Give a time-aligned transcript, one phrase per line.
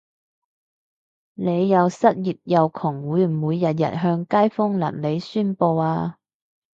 [1.35, 6.15] 你又失業又窮會唔會日日向街坊街里宣佈吖？